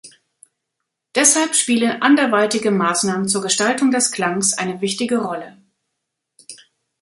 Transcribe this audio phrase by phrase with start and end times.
[1.13, 5.55] Deshalb spielen anderweitige Maßnahmen zur Gestaltung des Klangs eine wichtige Rolle.